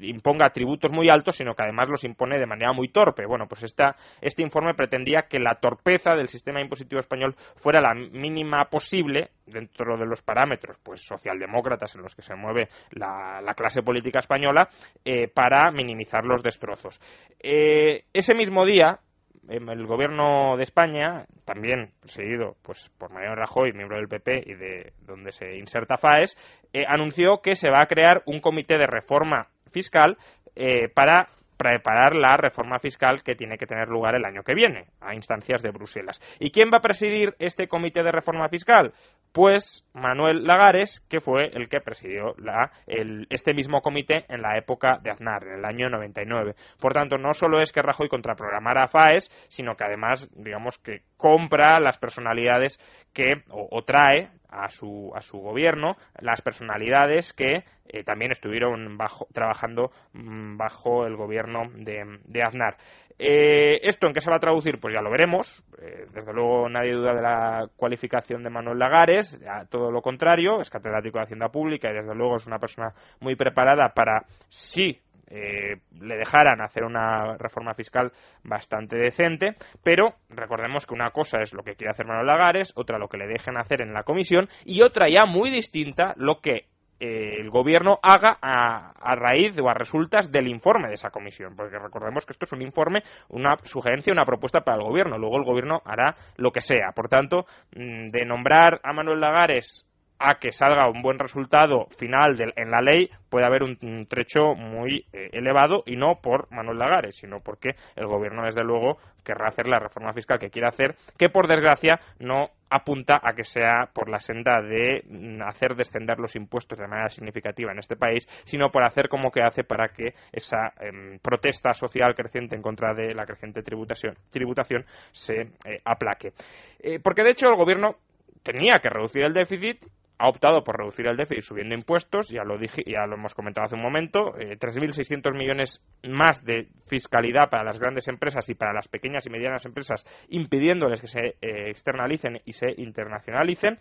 imponga 0.00 0.50
tributos 0.50 0.90
muy 0.92 1.08
altos, 1.08 1.36
sino 1.36 1.54
que 1.54 1.62
además 1.62 1.88
los 1.88 2.04
impone 2.04 2.38
de 2.38 2.46
manera 2.46 2.72
muy 2.72 2.88
torpe. 2.88 3.26
Bueno, 3.26 3.46
pues 3.48 3.62
esta, 3.62 3.96
este 4.20 4.42
informe 4.42 4.74
pretendía 4.74 5.22
que 5.22 5.38
la 5.38 5.54
torpeza 5.54 6.14
del 6.14 6.28
sistema 6.28 6.60
impositivo 6.60 7.00
español 7.00 7.34
fuera 7.56 7.80
la 7.80 7.94
mínima 7.94 8.64
posible 8.66 9.30
dentro 9.46 9.96
de 9.96 10.06
los 10.06 10.20
parámetros 10.22 10.78
pues 10.82 11.02
socialdemócratas 11.02 11.94
en 11.94 12.02
los 12.02 12.14
que 12.14 12.22
se 12.22 12.34
mueve 12.34 12.68
la, 12.90 13.42
clase 13.56 13.82
política 13.82 14.20
española 14.20 14.68
eh, 15.04 15.28
para 15.28 15.70
minimizar 15.70 16.24
los 16.24 16.42
destrozos. 16.42 17.00
Eh, 17.40 18.04
ese 18.12 18.34
mismo 18.34 18.64
día, 18.64 19.00
el 19.48 19.86
gobierno 19.86 20.56
de 20.56 20.62
España, 20.62 21.24
también 21.44 21.90
seguido 22.04 22.56
pues, 22.62 22.90
por 22.98 23.10
Mariano 23.10 23.36
Rajoy, 23.36 23.72
miembro 23.72 23.96
del 23.96 24.08
PP 24.08 24.44
y 24.46 24.54
de 24.54 24.92
donde 25.06 25.32
se 25.32 25.56
inserta 25.56 25.96
FAES, 25.96 26.36
eh, 26.72 26.84
anunció 26.86 27.40
que 27.42 27.54
se 27.54 27.70
va 27.70 27.82
a 27.82 27.86
crear 27.86 28.22
un 28.26 28.40
comité 28.40 28.78
de 28.78 28.86
reforma 28.86 29.48
fiscal 29.72 30.16
eh, 30.54 30.88
para 30.88 31.28
preparar 31.58 32.14
la 32.14 32.36
reforma 32.36 32.78
fiscal 32.78 33.22
que 33.24 33.34
tiene 33.34 33.58
que 33.58 33.66
tener 33.66 33.88
lugar 33.88 34.14
el 34.14 34.24
año 34.24 34.44
que 34.44 34.54
viene, 34.54 34.86
a 35.00 35.14
instancias 35.14 35.60
de 35.60 35.72
Bruselas. 35.72 36.20
¿Y 36.38 36.52
quién 36.52 36.70
va 36.72 36.78
a 36.78 36.82
presidir 36.82 37.34
este 37.40 37.66
comité 37.66 38.02
de 38.02 38.12
reforma 38.12 38.48
fiscal? 38.48 38.94
Pues 39.32 39.84
Manuel 39.94 40.44
Lagares, 40.44 41.00
que 41.08 41.20
fue 41.20 41.46
el 41.52 41.68
que 41.68 41.80
presidió 41.80 42.34
la, 42.38 42.70
este 42.86 43.54
mismo 43.54 43.82
comité 43.82 44.24
en 44.28 44.42
la 44.42 44.56
época 44.56 44.98
de 45.02 45.10
Aznar, 45.10 45.44
en 45.44 45.58
el 45.58 45.64
año 45.64 45.90
99. 45.90 46.54
Por 46.80 46.92
tanto, 46.92 47.18
no 47.18 47.34
solo 47.34 47.60
es 47.60 47.72
que 47.72 47.82
Rajoy 47.82 48.08
contraprogramara 48.08 48.84
a 48.84 48.88
FAES, 48.88 49.30
sino 49.48 49.76
que 49.76 49.84
además, 49.84 50.28
digamos 50.34 50.78
que 50.78 51.02
compra 51.16 51.78
las 51.80 51.98
personalidades 51.98 52.78
que, 53.12 53.42
o, 53.50 53.82
trae 53.82 54.30
a 54.48 54.70
su, 54.70 55.12
a 55.14 55.20
su 55.20 55.38
gobierno 55.38 55.96
las 56.20 56.40
personalidades 56.40 57.32
que 57.32 57.64
eh, 57.86 58.04
también 58.04 58.32
estuvieron 58.32 58.96
bajo, 58.96 59.26
trabajando 59.32 59.90
mm, 60.12 60.56
bajo 60.56 61.06
el 61.06 61.16
gobierno 61.16 61.70
de 61.74 62.42
Aznar. 62.42 62.76
Eh, 63.18 63.80
¿Esto 63.82 64.06
en 64.06 64.14
qué 64.14 64.20
se 64.20 64.30
va 64.30 64.36
a 64.36 64.40
traducir? 64.40 64.78
Pues 64.78 64.94
ya 64.94 65.02
lo 65.02 65.10
veremos. 65.10 65.64
Eh, 65.82 66.06
desde 66.12 66.32
luego 66.32 66.68
nadie 66.68 66.92
duda 66.92 67.14
de 67.14 67.22
la 67.22 67.66
cualificación 67.76 68.42
de 68.42 68.50
Manuel 68.50 68.78
Lagares, 68.78 69.40
todo 69.70 69.90
lo 69.90 70.02
contrario, 70.02 70.60
es 70.60 70.70
catedrático 70.70 71.18
de 71.18 71.24
Hacienda 71.24 71.48
Pública 71.48 71.90
y 71.90 71.94
desde 71.94 72.14
luego 72.14 72.36
es 72.36 72.46
una 72.46 72.58
persona 72.58 72.92
muy 73.20 73.34
preparada 73.34 73.88
para, 73.90 74.24
si 74.48 75.00
eh, 75.30 75.76
le 76.00 76.16
dejaran 76.16 76.62
hacer 76.62 76.84
una 76.84 77.36
reforma 77.36 77.74
fiscal 77.74 78.12
bastante 78.44 78.96
decente, 78.96 79.56
pero 79.82 80.14
recordemos 80.30 80.86
que 80.86 80.94
una 80.94 81.10
cosa 81.10 81.42
es 81.42 81.52
lo 81.52 81.62
que 81.62 81.74
quiere 81.74 81.90
hacer 81.90 82.06
Manuel 82.06 82.26
Lagares, 82.26 82.72
otra 82.76 82.98
lo 82.98 83.08
que 83.08 83.18
le 83.18 83.26
dejen 83.26 83.58
hacer 83.58 83.82
en 83.82 83.92
la 83.92 84.04
comisión 84.04 84.48
y 84.64 84.82
otra 84.82 85.08
ya 85.10 85.26
muy 85.26 85.50
distinta 85.50 86.14
lo 86.16 86.40
que 86.40 86.66
eh, 87.00 87.36
el 87.38 87.50
gobierno 87.50 87.98
haga 88.02 88.38
a, 88.42 89.14
raíz 89.14 89.56
o 89.58 89.68
a 89.68 89.74
resultas 89.74 90.30
del 90.32 90.48
informe 90.48 90.88
de 90.88 90.94
esa 90.94 91.10
comisión, 91.10 91.54
porque 91.56 91.78
recordemos 91.78 92.26
que 92.26 92.32
esto 92.32 92.44
es 92.44 92.52
un 92.52 92.62
informe, 92.62 93.02
una 93.28 93.56
sugerencia, 93.64 94.12
una 94.12 94.24
propuesta 94.24 94.60
para 94.60 94.78
el 94.78 94.84
gobierno, 94.84 95.18
luego 95.18 95.36
el 95.36 95.44
gobierno 95.44 95.80
hará 95.84 96.14
lo 96.36 96.50
que 96.50 96.60
sea. 96.60 96.92
Por 96.94 97.08
tanto, 97.08 97.46
mm, 97.74 98.08
de 98.08 98.24
nombrar 98.24 98.80
a 98.82 98.92
Manuel 98.92 99.20
Lagares 99.20 99.87
a 100.18 100.34
que 100.36 100.52
salga 100.52 100.88
un 100.88 101.02
buen 101.02 101.18
resultado 101.18 101.86
final 101.98 102.36
en 102.56 102.70
la 102.70 102.80
ley 102.80 103.08
puede 103.28 103.46
haber 103.46 103.62
un, 103.62 104.06
trecho 104.08 104.54
muy 104.54 105.04
eh, 105.12 105.30
elevado 105.32 105.82
y 105.86 105.96
no 105.96 106.20
por 106.20 106.50
Manuel 106.50 106.78
Lagares, 106.78 107.16
sino 107.16 107.40
porque 107.40 107.70
el 107.94 108.06
gobierno 108.06 108.44
desde 108.44 108.64
luego 108.64 108.98
querrá 109.24 109.48
hacer 109.48 109.66
la 109.66 109.78
reforma 109.78 110.12
fiscal 110.12 110.38
que 110.38 110.50
quiere 110.50 110.68
hacer, 110.68 110.94
que 111.18 111.28
por 111.28 111.46
desgracia 111.46 112.00
no 112.18 112.50
apunta 112.70 113.20
a 113.22 113.34
que 113.34 113.44
sea 113.44 113.88
por 113.92 114.08
la 114.08 114.20
senda 114.20 114.60
de 114.62 115.02
mm, 115.06 115.42
hacer 115.42 115.74
descender 115.74 116.18
los 116.18 116.34
impuestos 116.36 116.78
de 116.78 116.86
manera 116.86 117.08
significativa 117.08 117.72
en 117.72 117.78
este 117.78 117.96
país, 117.96 118.26
sino 118.44 118.70
por 118.70 118.84
hacer 118.84 119.08
como 119.08 119.30
que 119.30 119.42
hace 119.42 119.64
para 119.64 119.88
que 119.88 120.14
esa 120.32 120.72
em, 120.80 121.18
protesta 121.20 121.74
social 121.74 122.14
creciente 122.14 122.56
en 122.56 122.62
contra 122.62 122.94
de 122.94 123.14
la 123.14 123.26
creciente 123.26 123.62
tributación, 123.62 124.14
tributación 124.30 124.84
se 125.12 125.40
eh, 125.40 125.80
aplaque. 125.84 126.32
Eh, 126.80 126.98
porque 127.02 127.22
de 127.22 127.30
hecho 127.30 127.48
el 127.48 127.56
gobierno 127.56 127.96
tenía 128.42 128.78
que 128.80 128.90
reducir 128.90 129.24
el 129.24 129.34
déficit 129.34 129.78
ha 130.18 130.28
optado 130.28 130.64
por 130.64 130.76
reducir 130.76 131.06
el 131.06 131.16
déficit 131.16 131.44
subiendo 131.44 131.74
impuestos, 131.74 132.28
ya 132.28 132.42
lo 132.42 132.58
dije, 132.58 132.82
ya 132.86 133.06
lo 133.06 133.14
hemos 133.14 133.34
comentado 133.34 133.66
hace 133.66 133.76
un 133.76 133.82
momento, 133.82 134.36
eh, 134.38 134.58
3.600 134.58 135.32
millones 135.32 135.80
más 136.02 136.44
de 136.44 136.68
fiscalidad 136.88 137.50
para 137.50 137.64
las 137.64 137.78
grandes 137.78 138.08
empresas 138.08 138.48
y 138.48 138.54
para 138.54 138.72
las 138.72 138.88
pequeñas 138.88 139.26
y 139.26 139.30
medianas 139.30 139.64
empresas, 139.64 140.04
impidiéndoles 140.28 141.00
que 141.00 141.06
se 141.06 141.20
eh, 141.40 141.70
externalicen 141.70 142.40
y 142.44 142.52
se 142.52 142.72
internacionalicen. 142.76 143.78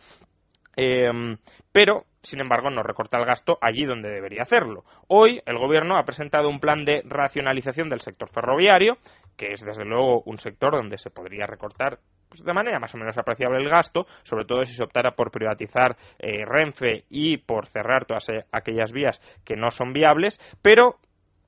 Em, 0.80 1.38
pero, 1.72 2.06
sin 2.22 2.40
embargo, 2.40 2.70
no 2.70 2.84
recorta 2.84 3.18
el 3.18 3.26
gasto 3.26 3.58
allí 3.62 3.84
donde 3.84 4.10
debería 4.10 4.44
hacerlo. 4.44 4.84
Hoy 5.08 5.42
el 5.48 5.58
Gobierno 5.58 5.98
ha 5.98 6.06
presentado 6.06 6.50
un 6.50 6.60
plan 6.60 6.86
de 6.86 7.02
racionalización 7.04 7.90
del 7.90 8.02
sector 8.02 8.30
ferroviario, 8.30 9.00
que 9.36 9.54
es 9.54 9.62
desde 9.66 9.86
luego 9.86 10.22
un 10.22 10.38
sector 10.38 10.74
donde 10.74 11.00
se 11.00 11.10
podría 11.10 11.48
recortar 11.48 11.98
pues, 12.30 12.44
de 12.44 12.54
manera 12.54 12.80
más 12.80 12.94
o 12.94 12.98
menos 12.98 13.18
apreciable 13.18 13.58
el 13.58 13.70
gasto, 13.70 14.06
sobre 14.24 14.46
todo 14.46 14.66
si 14.66 14.74
se 14.74 14.84
optara 14.84 15.12
por 15.12 15.32
privatizar 15.32 15.96
eh, 16.20 16.46
Renfe 16.46 17.06
y 17.10 17.38
por 17.38 17.68
cerrar 17.68 18.06
todas 18.06 18.28
eh, 18.30 18.46
aquellas 18.52 18.92
vías 18.92 19.20
que 19.46 19.56
no 19.56 19.72
son 19.72 19.94
viables, 19.94 20.40
pero 20.62 20.96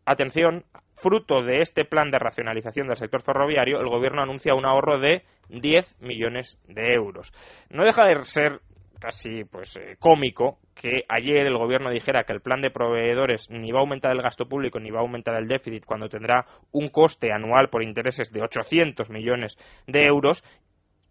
atención, 0.05 0.65
fruto 0.95 1.43
de 1.43 1.62
este 1.62 1.86
plan 1.86 2.12
de 2.12 2.19
racionalización 2.19 2.88
del 2.88 2.98
sector 2.98 3.21
ferroviario, 3.21 3.79
el 3.79 3.89
gobierno 3.89 4.21
anuncia 4.21 4.55
un 4.55 4.65
ahorro 4.65 5.00
de 5.00 5.24
10 5.50 6.01
millones 6.01 6.59
de 6.67 6.93
euros. 6.93 7.31
No 7.69 7.83
deja 7.83 8.05
de 8.05 8.24
ser 8.24 8.59
casi 9.00 9.45
pues 9.45 9.75
eh, 9.77 9.95
cómico 9.98 10.59
que 10.75 11.03
ayer 11.07 11.48
el 11.48 11.57
gobierno 11.57 11.89
dijera 11.89 12.25
que 12.25 12.33
el 12.33 12.41
plan 12.41 12.62
de 12.62 12.69
proveedores 12.69 13.50
ni 13.50 13.71
va 13.71 13.79
a 13.79 13.81
aumentar 13.81 14.12
el 14.12 14.21
gasto 14.21 14.48
público 14.48 14.79
ni 14.79 14.91
va 14.91 15.00
a 15.00 15.01
aumentar 15.01 15.36
el 15.36 15.48
déficit 15.48 15.86
cuando 15.86 16.09
tendrá 16.09 16.45
un 16.71 16.89
coste 16.89 17.31
anual 17.31 17.69
por 17.69 17.81
intereses 17.81 18.31
de 18.31 18.41
800 18.41 19.09
millones 19.09 19.57
de 19.88 20.05
euros 20.05 20.43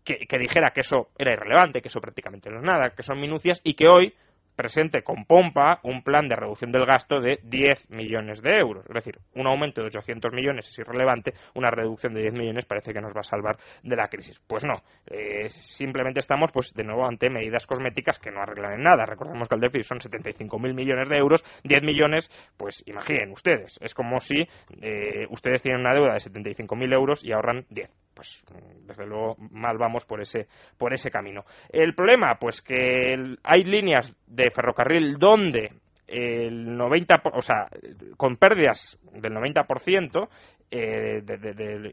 que, 0.05 0.27
que 0.27 0.39
dijera 0.39 0.71
que 0.71 0.81
eso 0.81 1.09
era 1.19 1.33
irrelevante, 1.33 1.81
que 1.81 1.89
eso 1.89 2.01
prácticamente 2.01 2.51
no 2.51 2.59
es 2.59 2.65
nada, 2.65 2.91
que 2.91 3.03
son 3.03 3.21
minucias 3.21 3.61
y 3.65 3.75
que 3.75 3.89
hoy 3.89 4.15
presente 4.59 5.03
con 5.03 5.25
pompa 5.25 5.79
un 5.85 6.03
plan 6.03 6.29
de 6.29 6.35
reducción 6.35 6.73
del 6.73 6.85
gasto 6.85 7.21
de 7.21 7.39
10 7.45 7.91
millones 7.91 8.43
de 8.43 8.57
euros. 8.57 8.85
Es 8.89 8.95
decir, 8.95 9.17
un 9.37 9.47
aumento 9.47 9.81
de 9.81 9.87
800 9.87 10.33
millones 10.33 10.67
es 10.67 10.77
irrelevante, 10.81 11.33
una 11.55 11.71
reducción 11.71 12.13
de 12.13 12.23
10 12.23 12.33
millones 12.35 12.67
parece 12.67 12.93
que 12.93 13.01
nos 13.01 13.15
va 13.15 13.21
a 13.21 13.23
salvar 13.23 13.57
de 13.85 13.95
la 13.95 14.09
crisis. 14.09 14.41
Pues 14.49 14.65
no, 14.65 14.83
eh, 15.07 15.49
simplemente 15.49 16.19
estamos 16.19 16.51
pues 16.51 16.75
de 16.75 16.83
nuevo 16.83 17.07
ante 17.07 17.31
medidas 17.31 17.69
cosméticas 17.69 18.19
que 18.19 18.33
no 18.33 18.43
arreglan 18.43 18.73
en 18.73 18.83
nada. 18.83 19.07
Recordemos 19.07 19.49
que 19.49 19.55
el 19.55 19.61
déficit 19.61 19.85
son 19.85 19.99
75.000 20.01 20.75
millones 20.75 21.09
de 21.09 21.17
euros, 21.17 21.45
10 21.63 21.83
millones, 21.85 22.29
pues 22.57 22.83
imaginen 22.89 23.31
ustedes, 23.31 23.79
es 23.81 23.95
como 23.95 24.19
si 24.19 24.41
eh, 24.83 25.27
ustedes 25.31 25.63
tienen 25.63 25.83
una 25.83 25.95
deuda 25.95 26.15
de 26.15 26.19
75.000 26.19 26.93
euros 26.93 27.23
y 27.23 27.31
ahorran 27.31 27.65
10 27.71 27.89
pues 28.19 28.43
desde 28.85 29.07
luego 29.07 29.37
mal 29.53 29.79
vamos 29.79 30.05
por 30.05 30.21
ese 30.21 30.49
por 30.77 30.93
ese 30.93 31.09
camino. 31.09 31.45
El 31.69 31.95
problema, 31.95 32.35
pues 32.35 32.61
que 32.61 33.15
hay 33.45 33.63
líneas 33.63 34.13
de 34.27 34.51
ferrocarril 34.51 35.19
donde 35.19 35.71
el 36.09 36.77
90, 36.77 37.23
o 37.33 37.43
sea, 37.43 37.69
con 38.17 38.37
pérdidas 38.37 38.99
del 39.13 39.35
90% 39.35 40.29
eh, 40.71 41.23
de, 41.23 41.93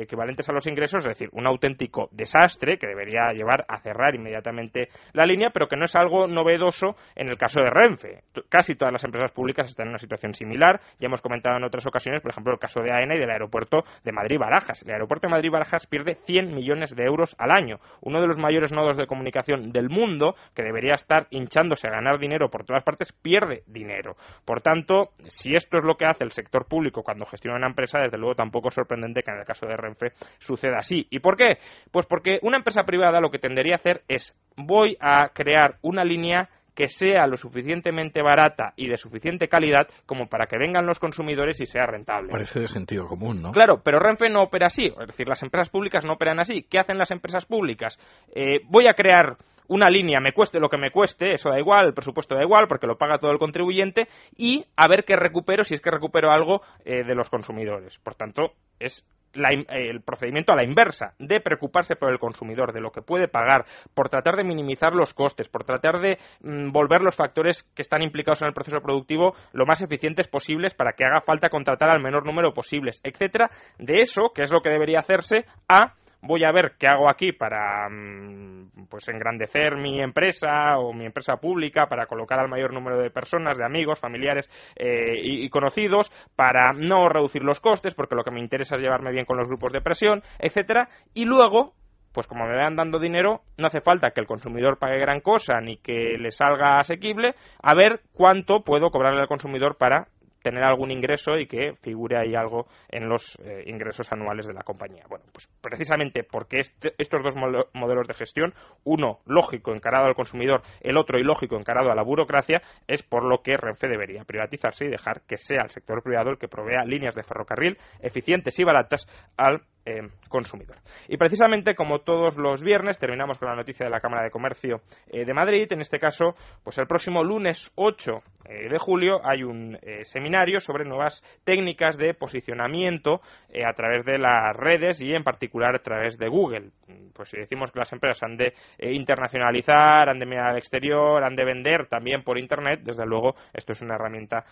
equivalentes 0.00 0.48
a 0.48 0.52
los 0.52 0.66
ingresos, 0.66 1.04
es 1.04 1.08
decir, 1.08 1.28
un 1.32 1.46
auténtico 1.46 2.08
desastre 2.12 2.78
que 2.78 2.86
debería 2.86 3.32
llevar 3.32 3.64
a 3.68 3.78
cerrar 3.80 4.14
inmediatamente 4.14 4.88
la 5.12 5.26
línea, 5.26 5.50
pero 5.50 5.68
que 5.68 5.76
no 5.76 5.84
es 5.84 5.94
algo 5.94 6.26
novedoso 6.26 6.96
en 7.14 7.28
el 7.28 7.38
caso 7.38 7.60
de 7.60 7.70
Renfe. 7.70 8.22
Casi 8.48 8.74
todas 8.74 8.92
las 8.92 9.04
empresas 9.04 9.32
públicas 9.32 9.66
están 9.66 9.86
en 9.86 9.90
una 9.90 9.98
situación 9.98 10.34
similar. 10.34 10.80
Ya 10.98 11.06
hemos 11.06 11.20
comentado 11.20 11.56
en 11.56 11.64
otras 11.64 11.86
ocasiones, 11.86 12.22
por 12.22 12.32
ejemplo, 12.32 12.52
el 12.52 12.58
caso 12.58 12.80
de 12.80 12.90
AENA 12.90 13.14
y 13.14 13.18
del 13.20 13.30
aeropuerto 13.30 13.84
de 14.04 14.12
Madrid-Barajas. 14.12 14.82
El 14.82 14.92
aeropuerto 14.92 15.28
de 15.28 15.32
Madrid-Barajas 15.32 15.86
pierde 15.86 16.16
100 16.26 16.54
millones 16.54 16.94
de 16.96 17.04
euros 17.04 17.36
al 17.38 17.50
año, 17.50 17.78
uno 18.00 18.20
de 18.20 18.26
los 18.26 18.38
mayores 18.38 18.72
nodos 18.72 18.96
de 18.96 19.06
comunicación 19.06 19.72
del 19.72 19.88
mundo, 19.88 20.34
que 20.54 20.62
debería 20.62 20.94
estar 20.94 21.26
hinchándose 21.30 21.86
a 21.86 21.92
ganar 21.92 22.18
dinero 22.18 22.50
por 22.50 22.64
todas 22.64 22.82
partes, 22.82 23.12
pierde 23.12 23.62
dinero. 23.66 24.16
Por 24.44 24.62
tanto, 24.62 25.10
si 25.26 25.54
esto 25.54 25.78
es 25.78 25.84
lo 25.84 25.96
que 25.96 26.06
hace 26.06 26.24
el 26.24 26.32
sector 26.32 26.66
público 26.66 27.02
cuando 27.02 27.26
gestiona 27.26 27.56
una 27.56 27.68
empresa, 27.68 28.00
desde 28.00 28.15
luego 28.16 28.34
tampoco 28.34 28.68
es 28.68 28.74
sorprendente 28.74 29.22
que 29.22 29.30
en 29.30 29.38
el 29.38 29.44
caso 29.44 29.66
de 29.66 29.76
Renfe 29.76 30.12
suceda 30.38 30.78
así. 30.78 31.06
¿Y 31.10 31.20
por 31.20 31.36
qué? 31.36 31.58
Pues 31.90 32.06
porque 32.06 32.38
una 32.42 32.58
empresa 32.58 32.84
privada 32.84 33.20
lo 33.20 33.30
que 33.30 33.38
tendría 33.38 33.74
a 33.74 33.76
hacer 33.76 34.02
es 34.08 34.34
voy 34.56 34.96
a 35.00 35.28
crear 35.34 35.76
una 35.82 36.04
línea 36.04 36.48
que 36.76 36.88
sea 36.88 37.26
lo 37.26 37.38
suficientemente 37.38 38.22
barata 38.22 38.74
y 38.76 38.86
de 38.86 38.98
suficiente 38.98 39.48
calidad 39.48 39.88
como 40.04 40.28
para 40.28 40.46
que 40.46 40.58
vengan 40.58 40.86
los 40.86 40.98
consumidores 40.98 41.58
y 41.60 41.66
sea 41.66 41.86
rentable. 41.86 42.30
Parece 42.30 42.60
de 42.60 42.68
sentido 42.68 43.06
común, 43.06 43.40
¿no? 43.40 43.50
Claro, 43.50 43.80
pero 43.82 43.98
Renfe 43.98 44.28
no 44.28 44.42
opera 44.42 44.66
así. 44.66 44.84
Es 44.84 45.06
decir, 45.06 45.26
las 45.26 45.42
empresas 45.42 45.70
públicas 45.70 46.04
no 46.04 46.12
operan 46.12 46.38
así. 46.38 46.66
¿Qué 46.68 46.78
hacen 46.78 46.98
las 46.98 47.10
empresas 47.10 47.46
públicas? 47.46 47.98
Eh, 48.34 48.60
voy 48.68 48.86
a 48.88 48.92
crear 48.92 49.38
una 49.68 49.88
línea, 49.88 50.20
me 50.20 50.32
cueste 50.32 50.60
lo 50.60 50.68
que 50.68 50.76
me 50.76 50.90
cueste, 50.90 51.34
eso 51.34 51.50
da 51.50 51.58
igual, 51.58 51.86
el 51.86 51.94
presupuesto 51.94 52.34
da 52.34 52.42
igual, 52.42 52.66
porque 52.68 52.86
lo 52.86 52.98
paga 52.98 53.18
todo 53.18 53.30
el 53.30 53.38
contribuyente, 53.38 54.08
y 54.36 54.64
a 54.76 54.88
ver 54.88 55.04
qué 55.04 55.16
recupero, 55.16 55.64
si 55.64 55.74
es 55.74 55.80
que 55.80 55.90
recupero 55.90 56.30
algo 56.30 56.62
eh, 56.84 57.04
de 57.04 57.14
los 57.14 57.28
consumidores. 57.28 57.98
Por 57.98 58.14
tanto, 58.14 58.52
es 58.78 59.04
el 59.34 60.00
procedimiento 60.02 60.52
a 60.52 60.56
la 60.56 60.64
inversa, 60.64 61.14
de 61.18 61.40
preocuparse 61.40 61.96
por 61.96 62.10
el 62.10 62.18
consumidor, 62.18 62.72
de 62.72 62.80
lo 62.80 62.90
que 62.90 63.02
puede 63.02 63.28
pagar, 63.28 63.66
por 63.94 64.08
tratar 64.08 64.36
de 64.36 64.44
minimizar 64.44 64.94
los 64.94 65.12
costes, 65.14 65.48
por 65.48 65.64
tratar 65.64 66.00
de 66.00 66.18
mm, 66.40 66.72
volver 66.72 67.02
los 67.02 67.16
factores 67.16 67.62
que 67.74 67.82
están 67.82 68.02
implicados 68.02 68.42
en 68.42 68.48
el 68.48 68.54
proceso 68.54 68.80
productivo 68.80 69.34
lo 69.52 69.66
más 69.66 69.82
eficientes 69.82 70.28
posibles 70.28 70.74
para 70.74 70.92
que 70.92 71.04
haga 71.04 71.20
falta 71.20 71.50
contratar 71.50 71.90
al 71.90 72.02
menor 72.02 72.24
número 72.24 72.54
posibles, 72.54 73.00
etcétera. 73.04 73.50
De 73.78 74.00
eso, 74.00 74.30
que 74.34 74.42
es 74.42 74.50
lo 74.50 74.60
que 74.62 74.70
debería 74.70 75.00
hacerse, 75.00 75.44
a 75.68 75.94
voy 76.22 76.44
a 76.44 76.52
ver 76.52 76.72
qué 76.78 76.86
hago 76.86 77.08
aquí 77.08 77.32
para 77.32 77.88
mm, 77.88 78.86
pues 78.88 79.08
engrandecer 79.08 79.76
mi 79.76 80.00
empresa 80.00 80.78
o 80.78 80.92
mi 80.92 81.06
empresa 81.06 81.36
pública, 81.36 81.86
para 81.86 82.06
colocar 82.06 82.38
al 82.38 82.48
mayor 82.48 82.72
número 82.72 82.98
de 82.98 83.10
personas, 83.10 83.56
de 83.58 83.64
amigos, 83.64 83.98
familiares 83.98 84.48
eh, 84.76 85.14
y, 85.22 85.48
conocidos, 85.48 86.10
para 86.34 86.72
no 86.72 87.08
reducir 87.08 87.42
los 87.42 87.60
costes, 87.60 87.94
porque 87.94 88.14
lo 88.14 88.24
que 88.24 88.30
me 88.30 88.40
interesa 88.40 88.76
es 88.76 88.82
llevarme 88.82 89.12
bien 89.12 89.24
con 89.24 89.36
los 89.36 89.48
grupos 89.48 89.72
de 89.72 89.80
presión, 89.80 90.22
etcétera, 90.38 90.88
y 91.14 91.24
luego 91.24 91.74
pues 92.12 92.26
como 92.26 92.46
me 92.46 92.56
vean 92.56 92.76
dando 92.76 92.98
dinero, 92.98 93.42
no 93.58 93.66
hace 93.66 93.82
falta 93.82 94.12
que 94.12 94.22
el 94.22 94.26
consumidor 94.26 94.78
pague 94.78 94.98
gran 94.98 95.20
cosa 95.20 95.60
ni 95.60 95.76
que 95.76 96.16
le 96.18 96.30
salga 96.30 96.78
asequible, 96.78 97.34
a 97.62 97.74
ver 97.74 98.00
cuánto 98.14 98.64
puedo 98.64 98.88
cobrarle 98.88 99.20
al 99.20 99.28
consumidor 99.28 99.76
para 99.76 100.08
tener 100.46 100.62
algún 100.62 100.92
ingreso 100.92 101.36
y 101.36 101.48
que 101.48 101.74
figure 101.82 102.16
ahí 102.16 102.36
algo 102.36 102.68
en 102.88 103.08
los 103.08 103.36
eh, 103.40 103.64
ingresos 103.66 104.12
anuales 104.12 104.46
de 104.46 104.54
la 104.54 104.62
compañía. 104.62 105.02
Bueno, 105.08 105.24
pues 105.32 105.48
precisamente 105.60 106.22
porque 106.22 106.60
este, 106.60 106.94
estos 106.98 107.20
dos 107.24 107.34
modelos 107.74 108.06
de 108.06 108.14
gestión, 108.14 108.54
uno 108.84 109.18
lógico 109.26 109.74
encarado 109.74 110.06
al 110.06 110.14
consumidor, 110.14 110.62
el 110.82 110.98
otro 110.98 111.18
ilógico 111.18 111.56
encarado 111.56 111.90
a 111.90 111.96
la 111.96 112.04
burocracia, 112.04 112.62
es 112.86 113.02
por 113.02 113.24
lo 113.24 113.42
que 113.42 113.56
Renfe 113.56 113.88
debería 113.88 114.22
privatizarse 114.22 114.84
y 114.84 114.88
dejar 114.88 115.22
que 115.22 115.36
sea 115.36 115.62
el 115.64 115.70
sector 115.70 116.00
privado 116.00 116.30
el 116.30 116.38
que 116.38 116.46
provea 116.46 116.84
líneas 116.84 117.16
de 117.16 117.24
ferrocarril 117.24 117.76
eficientes 118.00 118.56
y 118.60 118.62
baratas 118.62 119.08
al 119.36 119.62
eh, 119.88 120.02
consumidor. 120.28 120.78
Y 121.06 121.16
precisamente 121.16 121.76
como 121.76 122.00
todos 122.00 122.36
los 122.36 122.60
viernes 122.64 122.98
terminamos 122.98 123.38
con 123.38 123.48
la 123.48 123.54
noticia 123.54 123.86
de 123.86 123.90
la 123.90 124.00
Cámara 124.00 124.24
de 124.24 124.32
Comercio 124.32 124.80
eh, 125.06 125.24
de 125.24 125.32
Madrid. 125.32 125.68
En 125.70 125.80
este 125.80 126.00
caso, 126.00 126.34
pues 126.64 126.76
el 126.78 126.88
próximo 126.88 127.22
lunes 127.22 127.72
8 127.76 128.20
eh, 128.46 128.68
de 128.68 128.78
julio 128.78 129.24
hay 129.24 129.44
un 129.44 129.78
seminario 130.02 130.58
sobre 130.58 130.84
nuevas 130.84 131.22
técnicas 131.44 131.96
de 131.98 132.14
posicionamiento 132.14 133.20
a 133.64 133.72
través 133.74 134.04
de 134.04 134.18
las 134.18 134.56
redes 134.56 135.00
y 135.00 135.14
en 135.14 135.22
particular 135.22 135.76
a 135.76 135.82
través 135.82 136.18
de 136.18 136.26
Google. 136.26 136.70
Pues 137.14 137.28
si 137.28 137.36
decimos 137.36 137.70
que 137.70 137.78
las 137.78 137.92
empresas 137.92 138.24
han 138.24 138.36
de 138.36 138.54
internacionalizar, 138.80 140.08
han 140.08 140.18
de 140.18 140.26
mirar 140.26 140.50
al 140.50 140.58
exterior, 140.58 141.22
han 141.22 141.36
de 141.36 141.44
vender 141.44 141.86
también 141.86 142.24
por 142.24 142.38
Internet, 142.38 142.80
desde 142.82 143.06
luego 143.06 143.36
esto 143.54 143.72
es 143.72 143.82
una 143.82 143.94
herramienta 143.94 144.44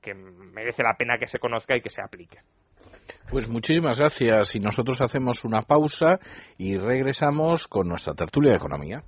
que 0.00 0.14
merece 0.14 0.84
la 0.84 0.94
pena 0.94 1.18
que 1.18 1.26
se 1.26 1.40
conozca 1.40 1.76
y 1.76 1.80
que 1.80 1.90
se 1.90 2.02
aplique. 2.02 2.38
Pues 3.30 3.48
muchísimas 3.48 3.98
gracias 3.98 4.56
y 4.56 4.60
nosotros 4.60 5.00
hacemos 5.00 5.44
una 5.44 5.62
pausa 5.62 6.18
y 6.58 6.76
regresamos 6.76 7.66
con 7.68 7.88
nuestra 7.88 8.14
tertulia 8.14 8.50
de 8.50 8.56
economía. 8.56 9.04